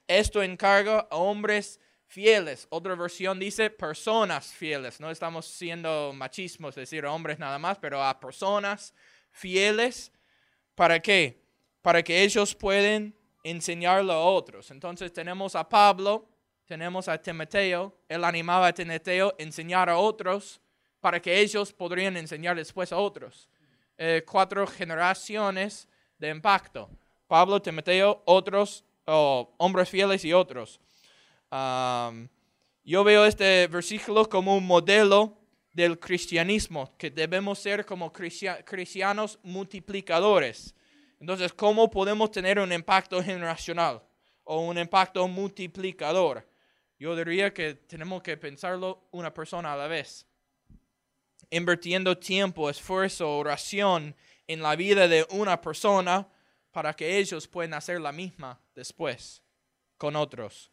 [0.07, 2.67] Esto encarga a hombres fieles.
[2.69, 5.01] Otra versión dice personas fieles.
[5.01, 8.93] No estamos siendo machismos, decir hombres nada más, pero a personas
[9.31, 10.13] fieles.
[10.75, 11.43] ¿Para qué?
[11.81, 14.71] Para que ellos pueden enseñarlo a otros.
[14.71, 16.29] Entonces tenemos a Pablo,
[16.67, 17.95] tenemos a Timoteo.
[18.09, 20.61] Él animaba a Timoteo a enseñar a otros
[21.01, 23.49] para que ellos podrían enseñar después a otros.
[23.99, 26.91] Eh, cuatro generaciones de impacto.
[27.27, 30.81] Pablo, Timoteo, otros, hombres fieles y otros
[32.85, 35.39] yo veo este versículo como un modelo
[35.73, 40.75] del cristianismo, que debemos ser como cristianos multiplicadores.
[41.21, 44.03] Entonces, ¿cómo podemos tener un impacto generacional
[44.45, 46.47] o un impacto multiplicador?
[47.05, 50.27] Yo diría que tenemos que pensarlo una persona a la vez.
[51.51, 56.27] Invirtiendo tiempo, esfuerzo, oración en la vida de una persona
[56.71, 59.43] para que ellos puedan hacer la misma después
[59.99, 60.71] con otros.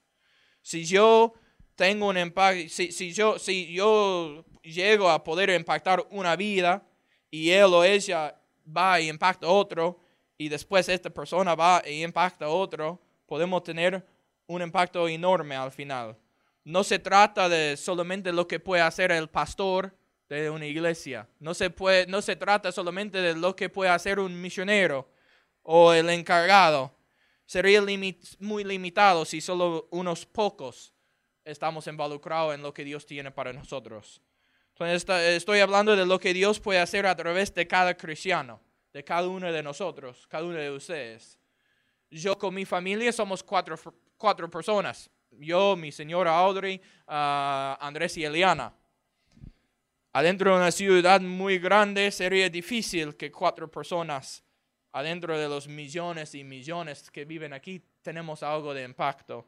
[0.62, 1.34] Si yo
[1.76, 6.82] tengo un impacto, si, yo, si yo llego a poder impactar una vida
[7.30, 10.00] y él o ella va y impacta otro,
[10.38, 14.08] y después esta persona va y impacta otro, podemos tener
[14.48, 16.21] un impacto enorme al final.
[16.64, 19.96] No se trata de solamente lo que puede hacer el pastor
[20.30, 21.28] de una iglesia.
[21.40, 25.10] No se, puede, no se trata solamente de lo que puede hacer un misionero
[25.64, 26.96] o el encargado
[27.46, 27.82] sería
[28.40, 30.94] muy limitado si solo unos pocos
[31.44, 34.22] estamos involucrados en lo que Dios tiene para nosotros.
[34.80, 38.62] Estoy hablando de lo que Dios puede hacer a través de cada cristiano,
[38.94, 41.38] de cada uno de nosotros, cada uno de ustedes.
[42.10, 45.10] Yo con mi familia somos cuatro personas.
[45.32, 48.74] Yo, mi señora Audrey, ah, Andrés y Eliana.
[50.14, 54.44] Adentro de una ciudad muy grande sería difícil que cuatro personas,
[54.92, 59.48] adentro de los millones y millones que viven aquí, tenemos algo de impacto.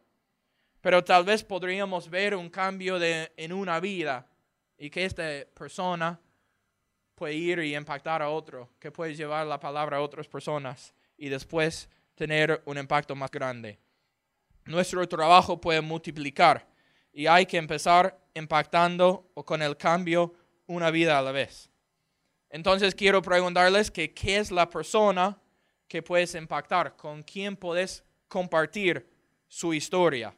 [0.80, 4.26] Pero tal vez podríamos ver un cambio en una vida
[4.78, 5.24] y que esta
[5.54, 6.20] persona
[7.16, 11.30] puede ir y impactar a otro, que puede llevar la palabra a otras personas y
[11.30, 13.80] después tener un impacto más grande.
[14.66, 16.68] Nuestro trabajo puede multiplicar
[17.12, 20.34] y hay que empezar impactando o con el cambio
[20.66, 21.70] una vida a la vez.
[22.50, 25.38] Entonces quiero preguntarles que qué es la persona
[25.88, 29.08] que puedes impactar, con quién puedes compartir
[29.48, 30.34] su historia.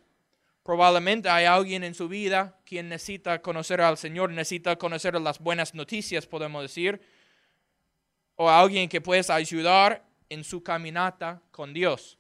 [0.64, 5.76] Probablemente hay alguien en su vida quien necesita conocer al Señor, necesita conocer las buenas
[5.76, 7.00] noticias, podemos decir,
[8.36, 12.18] o alguien que puedes ayudar en su caminata con Dios.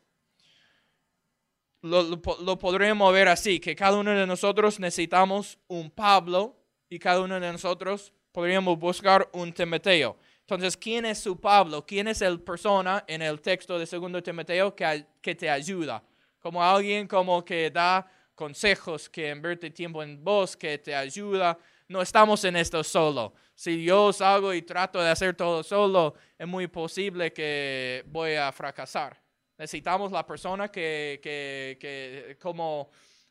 [1.86, 6.55] Lo, lo, ver así, que cada uno de nosotros necesitamos un Pablo
[6.89, 10.17] y cada uno de nosotros podríamos buscar un Timoteo.
[10.39, 11.86] Entonces, ¿quién es su Pablo?
[11.86, 16.03] ¿Quién es el persona en el texto de 2 Timoteo que, que te ayuda?
[16.39, 21.57] Como alguien como que da consejos, que invierte tiempo en vos, que te ayuda.
[21.88, 23.33] No estamos en esto solo.
[23.53, 28.51] Si yo salgo y trato de hacer todo solo, es muy posible que voy a
[28.51, 29.24] fracasar.
[29.58, 32.89] Necesitamos la persona que, que, que como,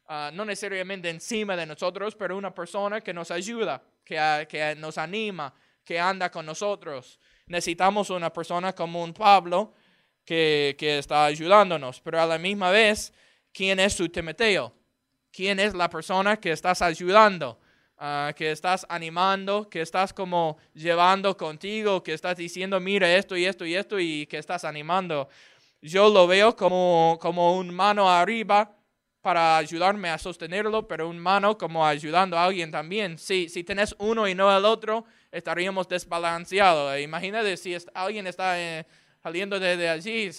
[0.09, 4.99] uh, no necesariamente encima de nosotros, pero una persona que nos ayuda, que, que nos
[4.99, 5.55] anima,
[5.85, 7.18] que anda con nosotros.
[7.47, 9.75] Necesitamos una persona como un Pablo
[10.25, 13.12] que, que está ayudándonos, pero a la misma vez,
[13.53, 14.72] ¿quién es su Timoteo?
[15.35, 17.59] quién es la persona que estás ayudando,
[17.99, 23.45] ah, que estás animando, que estás como llevando contigo, que estás diciendo, mira esto y
[23.45, 25.29] esto y esto y que estás animando.
[25.87, 28.74] Yo lo veo como, como un mano arriba
[29.20, 33.18] para ayudarme a sostenerlo, pero un mano como ayudando a alguien también.
[33.18, 36.99] Si, si tenés uno y no el otro, estaríamos desbalanceados.
[37.01, 38.87] Imagínate si alguien está eh,
[39.22, 40.30] saliendo de, allí,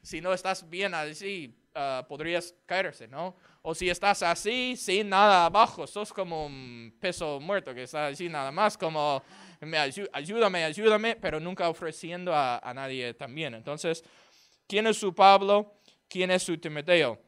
[0.00, 3.36] si no estás bien allí, uh, podrías caerse, ¿no?
[3.60, 8.30] O si estás así, sin nada abajo, sos como un peso muerto que está así
[8.30, 9.22] nada más, como
[9.60, 13.54] me ayúdame, ayúdame, pero nunca ofreciendo a, a nadie también.
[13.54, 14.02] Entonces,
[14.66, 15.80] ¿quién es su Pablo?
[16.08, 17.20] ¿Quién es su Timoteo?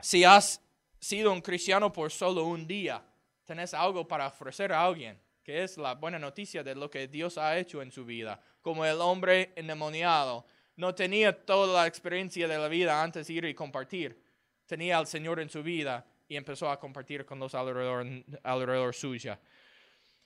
[0.00, 0.60] Si has
[0.98, 3.02] sido un cristiano por solo un día,
[3.44, 7.38] tenés algo para ofrecer a alguien, que es la buena noticia de lo que Dios
[7.38, 10.46] ha hecho en su vida, como el hombre endemoniado.
[10.76, 14.26] No tenía toda la experiencia de la vida antes de ir y compartir
[14.66, 18.04] tenía al Señor en su vida y empezó a compartir con los alrededor,
[18.42, 19.38] alrededor suya.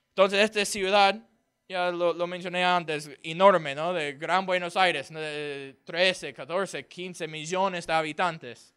[0.09, 1.23] Entonces, esta ciudad,
[1.71, 3.93] ya lo, mencioné antes, enorme, ¿no?
[3.93, 8.75] De Gran Buenos Aires, de 13, 14, 15 millones de habitantes.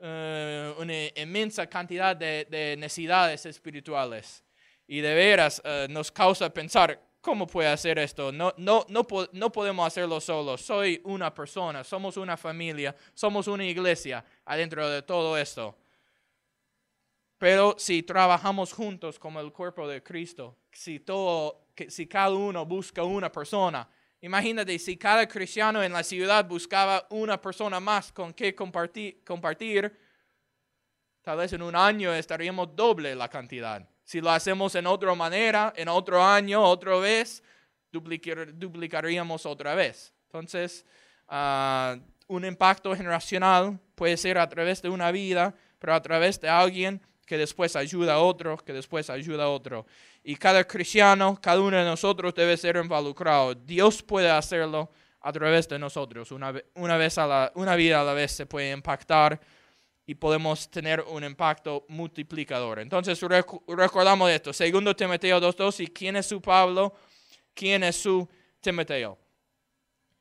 [0.00, 4.42] Eh, una inmensa cantidad de, necesidades espirituales.
[4.86, 8.30] Y de veras eh, nos causa pensar, ¿Cómo puede hacer esto?
[8.30, 10.60] No, no, no, no podemos hacerlo solos.
[10.60, 15.74] Soy una persona, somos una familia, somos una iglesia adentro de todo esto.
[17.38, 23.02] Pero si trabajamos juntos como el cuerpo de Cristo, si, todo, si cada uno busca
[23.02, 23.88] una persona,
[24.20, 29.96] imagínate si cada cristiano en la ciudad buscaba una persona más con que compartir, compartir
[31.22, 33.88] tal vez en un año estaríamos doble la cantidad.
[34.04, 37.42] Si lo hacemos en otra manera, en otro año, otra vez,
[37.90, 40.12] duplicaríamos otra vez.
[40.26, 40.84] Entonces,
[41.28, 41.96] ah,
[42.26, 47.00] un impacto generacional puede ser a través de una vida, pero a través de alguien
[47.26, 49.86] que después ayuda a otro, que después ayuda a otro.
[50.26, 53.54] Y cada cristiano, cada uno de nosotros debe ser involucrado.
[53.54, 56.32] Dios puede hacerlo a través de nosotros.
[56.32, 59.38] Una, una, vez a la, una vida a la vez se puede impactar
[60.06, 62.78] y podemos tener un impacto multiplicador.
[62.78, 66.94] Entonces recordamos esto, segundo Timoteo 2.2, y quién es su Pablo,
[67.54, 68.26] quién es su
[68.60, 69.18] Timoteo.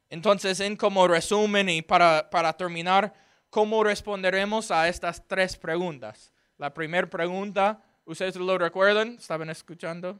[0.09, 3.13] Entonces, en como resumen y para, para terminar,
[3.49, 6.31] ¿cómo responderemos a estas tres preguntas?
[6.57, 9.15] La primera pregunta, ¿ustedes lo recuerdan?
[9.19, 10.19] ¿Estaban escuchando?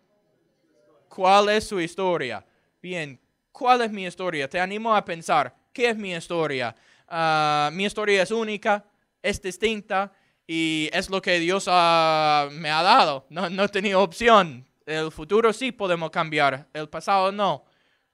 [1.10, 2.46] ¿Cuál es su historia?
[2.82, 3.20] Bien,
[3.52, 4.50] ¿cuál es mi historia?
[4.50, 6.76] Te animo a pensar, ¿qué es mi historia?
[7.08, 8.84] Ah, mi historia es única,
[9.22, 10.12] es distinta
[10.48, 11.72] y es lo que Dios me
[12.70, 13.26] ha dado.
[13.30, 14.66] No, no tenido opción.
[14.86, 17.66] El futuro sí podemos cambiar, el pasado no.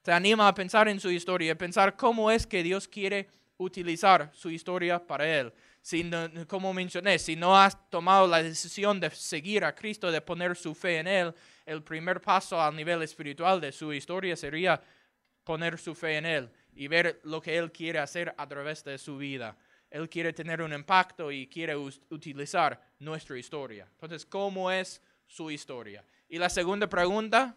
[0.02, 4.50] Te anima a pensar en su historia, pensar cómo es que Dios quiere utilizar su
[4.50, 5.52] historia para Él.
[5.82, 6.08] Si
[6.46, 10.74] como mencioné, si no has tomado la decisión de seguir a Cristo, de poner su
[10.74, 14.80] fe en Él, el primer paso al nivel espiritual de su historia sería
[15.44, 18.98] poner su fe en Él y ver lo que Él quiere hacer a través de
[18.98, 19.56] su vida.
[19.90, 23.88] Él quiere tener un impacto y quiere utilizar nuestra historia.
[23.92, 26.04] Entonces, ¿cómo es su historia?
[26.28, 27.56] Y la segunda pregunta.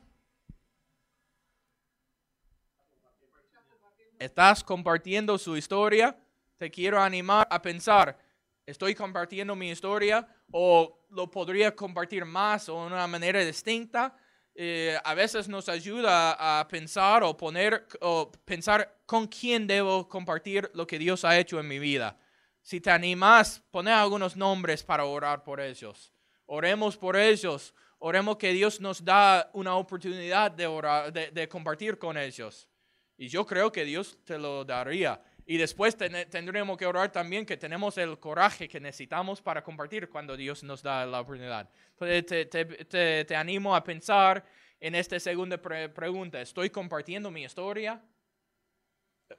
[4.17, 6.17] ¿Estás compartiendo su historia?
[6.64, 8.18] Te quiero animar a pensar,
[8.66, 14.16] ¿estoy compartiendo mi historia o lo podría compartir más o de una manera distinta?
[14.55, 20.72] Eh, a veces nos ayuda a pensar o poner o pensar con quién debo compartir
[20.74, 22.18] lo que Dios ha hecho en mi vida.
[22.61, 26.14] Si te animas, poner algunos nombres para orar por ellos.
[26.45, 27.74] Oremos por ellos.
[27.99, 32.70] Oremos que Dios nos da una oportunidad de, orar, de, compartir con ellos.
[33.18, 35.22] Y yo creo que Dios te lo daría.
[35.45, 40.37] Y después tendremos que orar también que tenemos el coraje que necesitamos para compartir cuando
[40.37, 41.69] Dios nos da la oportunidad.
[41.91, 44.45] Entonces te, te, te animo a pensar
[44.79, 46.41] en esta segunda pregunta.
[46.41, 48.01] ¿Estoy compartiendo mi historia?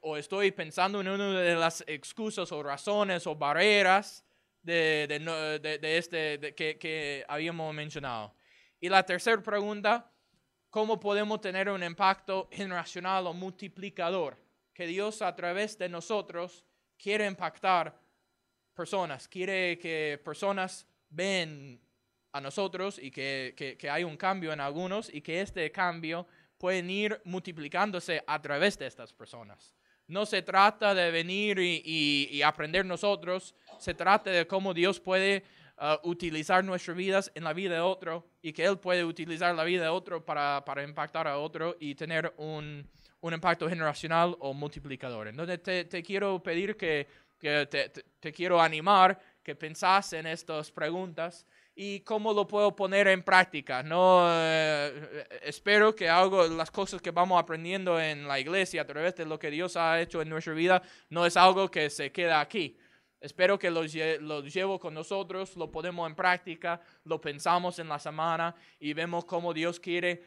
[0.00, 4.24] ¿O estoy pensando en una de las excusas o razones o barreras
[4.61, 8.34] de, de, de este que, que habíamos mencionado?
[8.78, 10.11] Y la tercera pregunta,
[10.68, 14.43] ¿cómo podemos tener un impacto generacional o multiplicador?
[14.75, 16.64] Que Dios a través de nosotros
[16.99, 17.99] quiere impactar
[18.75, 21.81] personas, quiere que personas ven
[22.33, 26.27] a nosotros y que, que, hay un cambio en algunos y que este cambio
[26.59, 29.72] puede ir multiplicándose a través de estas personas.
[30.09, 35.45] No se trata de venir y, y, aprender nosotros, se trata de cómo Dios puede
[35.79, 39.64] uh, utilizar nuestras vidas en la vida de otro y que Él puede utilizar la
[39.64, 42.91] vida de otro para, para impactar a otro y tener un,
[43.25, 45.29] un impacto generacional o multiplicador.
[45.29, 47.09] Entonces te, quiero pedir que,
[47.41, 53.83] te, quiero animar que pensás en estas preguntas y cómo lo puedo poner en práctica.
[53.83, 59.16] No eh, espero que algo, las cosas que vamos aprendiendo en la iglesia a través
[59.16, 62.43] de lo que Dios ha hecho en nuestra vida no es algo que se queda
[62.43, 62.77] aquí.
[63.22, 68.55] Espero que lo, llevo con nosotros, lo ponemos en práctica, lo pensamos en la semana
[68.79, 70.22] y vemos cómo Dios quiere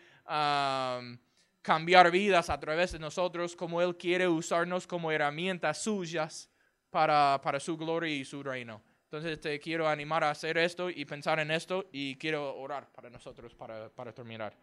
[1.67, 6.49] cambiar vidas a través de nosotros, como Él quiere usarnos como herramientas suyas
[6.89, 8.81] para, para su gloria y su reino.
[9.03, 13.09] Entonces te quiero animar a hacer esto y pensar en esto y quiero orar para
[13.09, 14.55] nosotros para, para terminar.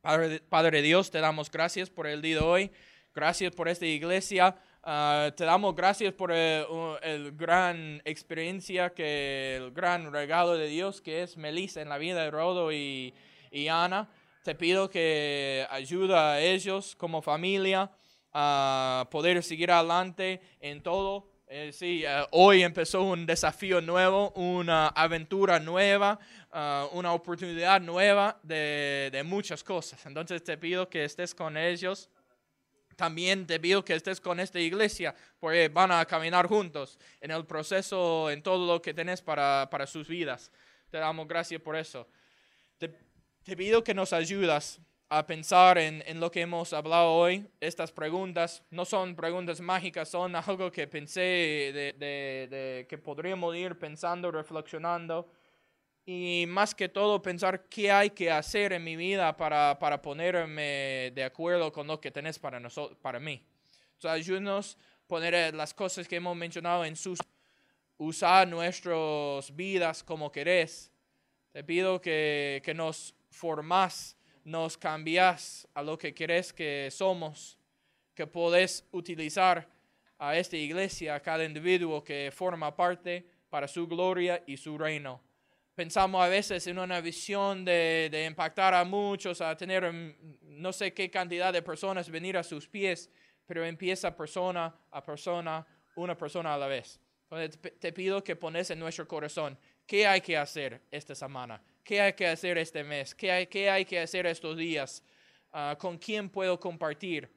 [0.00, 2.72] Padre, Padre Dios, te damos gracias por el día de hoy.
[3.14, 4.56] Gracias por esta iglesia.
[4.82, 6.66] Ah, te damos gracias por el,
[7.04, 12.24] el, gran experiencia, que el gran regalo de Dios que es Melissa en la vida
[12.24, 13.14] de Rodo y,
[13.52, 14.10] y Ana.
[14.42, 17.92] Te pido que ayuda a ellos como familia
[18.32, 21.30] a poder seguir adelante en todo.
[21.46, 26.18] Eh, sí, eh, hoy empezó un desafío nuevo, una aventura nueva,
[26.52, 30.04] uh, una oportunidad nueva de, de, muchas cosas.
[30.06, 32.10] Entonces te pido que estés con ellos.
[32.96, 37.46] También te pido que estés con esta iglesia, porque van a caminar juntos en el
[37.46, 40.50] proceso, en todo lo que tenés para, para sus vidas.
[40.90, 42.08] Te damos gracias por eso.
[42.76, 42.90] Te
[43.44, 47.46] te pido que nos ayudas a pensar en, en, lo que hemos hablado hoy.
[47.60, 53.54] Estas preguntas no son preguntas mágicas, son algo que pensé de, de, de, que podríamos
[53.56, 55.28] ir pensando, reflexionando.
[56.06, 61.12] Y más que todo pensar qué hay que hacer en mi vida para, para ponerme
[61.14, 63.44] de acuerdo con lo que tenés para, nosotros, para mí.
[64.02, 67.18] O ayúdanos a poner las cosas que hemos mencionado en sus...
[67.98, 70.90] Usar nuestras vidas como querés.
[71.52, 77.58] Te pido que, que nos formás, nos cambias a lo que querés que somos,
[78.14, 79.68] que podés utilizar
[80.18, 85.20] a esta iglesia, a cada individuo que forma parte para su gloria y su reino.
[85.74, 90.72] Pensamos a veces en una visión de, de impactar a muchos, a tener mm, no
[90.72, 93.10] sé qué cantidad de personas venir a sus pies,
[93.46, 95.66] pero empieza persona a persona,
[95.96, 97.00] una persona a la vez.
[97.80, 101.62] Te pido que pones en nuestro corazón, ¿qué hay que hacer esta semana?
[101.84, 103.14] ¿Qué hay que hacer este mes?
[103.14, 105.02] ¿Qué hay, qué hay que hacer estos días?
[105.52, 107.28] Ah, ¿Con quién puedo compartir?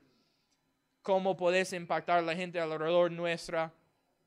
[1.01, 3.73] ¿Cómo puedes impactar a la gente alrededor nuestra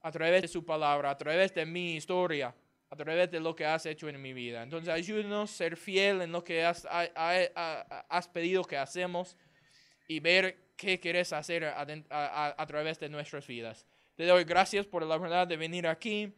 [0.00, 2.54] a través de su palabra, a través de mi historia,
[2.90, 4.62] a través de lo que has hecho en mi vida?
[4.62, 9.36] Entonces ayúdanos a ser fiel en lo que has, has pedido que hacemos
[10.08, 13.86] y ver qué quieres hacer a, través de nuestras vidas.
[14.16, 16.34] Te doy gracias por la oportunidad de venir aquí,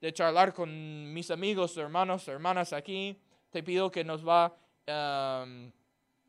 [0.00, 3.20] de charlar con mis amigos, hermanos, hermanas aquí
[3.54, 4.52] te pido que nos va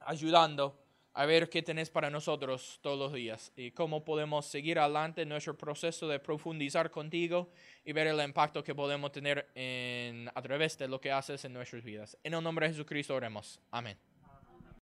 [0.01, 0.80] ayudando
[1.15, 5.30] a ver qué tenés para nosotros todos los días y cómo podemos seguir adelante en
[5.30, 7.49] nuestro proceso de profundizar contigo
[7.84, 11.53] y ver el impacto que podemos tener en, a través de lo que haces en
[11.53, 12.15] nuestras vidas.
[12.23, 13.59] En el nombre de Jesucristo oremos.
[13.71, 13.97] Amén.